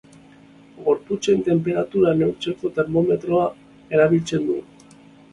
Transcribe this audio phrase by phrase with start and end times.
[0.85, 3.43] Gorputzen tenperatura neurtzeko termometroa
[3.99, 4.97] erabiltzen dugu.